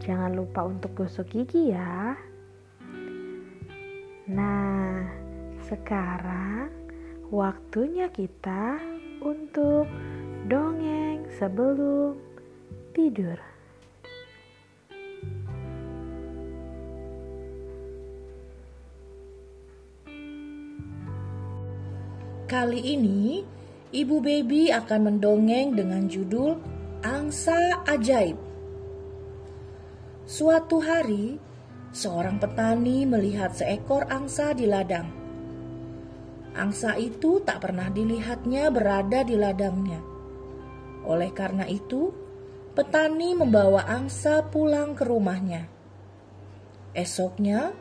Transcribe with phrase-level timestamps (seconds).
[0.00, 2.16] Jangan lupa untuk gosok gigi ya.
[4.32, 5.04] Nah,
[5.68, 6.72] sekarang
[7.28, 8.80] waktunya kita
[9.20, 9.84] untuk
[10.48, 12.16] dongeng sebelum
[12.96, 13.36] tidur.
[22.50, 23.46] Kali ini,
[23.94, 26.58] Ibu Baby akan mendongeng dengan judul
[27.06, 28.49] Angsa Ajaib.
[30.30, 31.42] Suatu hari,
[31.90, 35.10] seorang petani melihat seekor angsa di ladang.
[36.54, 39.98] Angsa itu tak pernah dilihatnya berada di ladangnya.
[41.02, 42.14] Oleh karena itu,
[42.78, 45.66] petani membawa angsa pulang ke rumahnya.
[46.94, 47.74] Esoknya,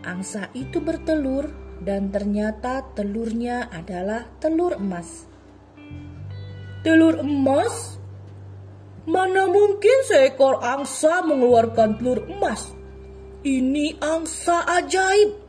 [0.00, 1.52] angsa itu bertelur
[1.84, 5.28] dan ternyata telurnya adalah telur emas.
[6.80, 8.00] Telur emas?
[9.02, 12.70] Mana mungkin seekor angsa mengeluarkan telur emas?
[13.42, 15.42] Ini angsa ajaib.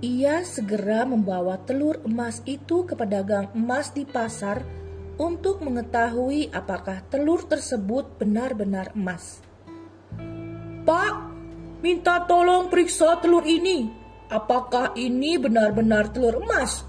[0.00, 4.64] Ia segera membawa telur emas itu ke pedagang emas di pasar
[5.20, 9.44] untuk mengetahui apakah telur tersebut benar-benar emas.
[10.84, 11.14] Pak,
[11.84, 13.88] minta tolong periksa telur ini.
[14.32, 16.88] Apakah ini benar-benar telur emas?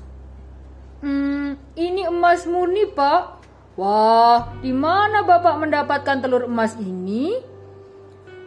[1.03, 3.44] Hmm, ini emas murni, Pak.
[3.75, 7.35] Wah, di mana Bapak mendapatkan telur emas ini?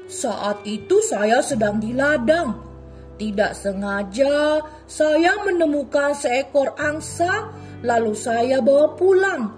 [0.08, 2.64] Saat itu saya sedang di ladang.
[3.20, 7.52] Tidak sengaja saya menemukan seekor angsa,
[7.84, 9.52] lalu saya bawa pulang.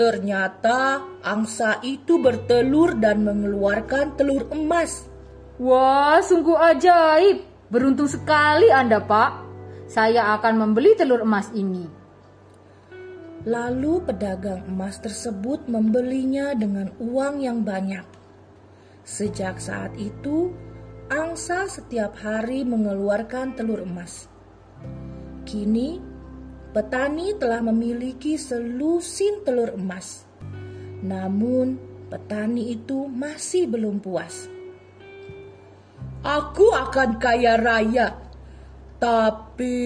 [0.00, 5.04] Ternyata angsa itu bertelur dan mengeluarkan telur emas.
[5.60, 7.44] Wah, sungguh ajaib.
[7.68, 9.30] Beruntung sekali Anda, Pak.
[9.92, 12.01] Saya akan membeli telur emas ini.
[13.42, 18.06] Lalu pedagang emas tersebut membelinya dengan uang yang banyak.
[19.02, 20.54] Sejak saat itu,
[21.10, 24.30] angsa setiap hari mengeluarkan telur emas.
[25.42, 25.98] Kini,
[26.70, 30.22] petani telah memiliki selusin telur emas.
[31.02, 31.82] Namun,
[32.14, 34.46] petani itu masih belum puas.
[36.22, 38.14] Aku akan kaya raya,
[39.02, 39.82] tapi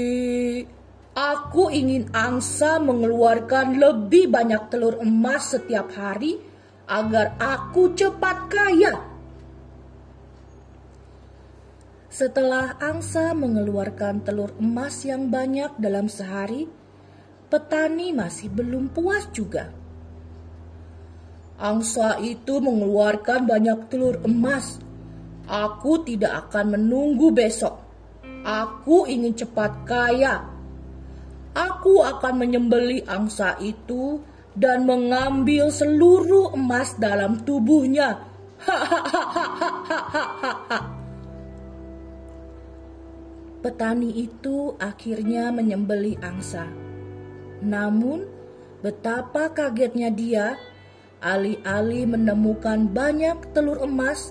[1.16, 6.36] Aku ingin angsa mengeluarkan lebih banyak telur emas setiap hari
[6.84, 9.00] agar aku cepat kaya.
[12.12, 16.68] Setelah angsa mengeluarkan telur emas yang banyak dalam sehari,
[17.48, 19.72] petani masih belum puas juga.
[21.56, 24.84] Angsa itu mengeluarkan banyak telur emas.
[25.48, 27.80] Aku tidak akan menunggu besok.
[28.44, 30.55] Aku ingin cepat kaya
[31.56, 34.20] aku akan menyembeli angsa itu
[34.52, 38.20] dan mengambil seluruh emas dalam tubuhnya.
[43.64, 46.68] Petani itu akhirnya menyembeli angsa.
[47.64, 48.28] Namun,
[48.84, 50.60] betapa kagetnya dia,
[51.24, 54.30] alih-alih menemukan banyak telur emas,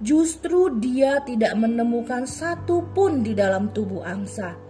[0.00, 4.69] justru dia tidak menemukan satu pun di dalam tubuh angsa.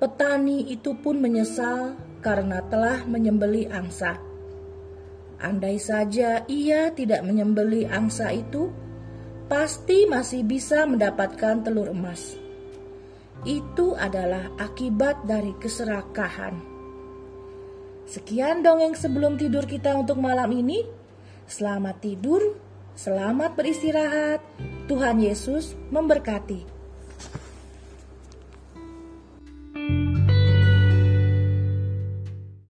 [0.00, 1.92] Petani itu pun menyesal
[2.24, 4.16] karena telah menyembeli angsa.
[5.44, 8.72] Andai saja ia tidak menyembeli angsa itu,
[9.44, 12.40] pasti masih bisa mendapatkan telur emas.
[13.44, 16.56] Itu adalah akibat dari keserakahan.
[18.08, 20.80] Sekian dongeng sebelum tidur kita untuk malam ini.
[21.44, 22.56] Selamat tidur,
[22.96, 24.40] selamat beristirahat.
[24.88, 26.79] Tuhan Yesus memberkati.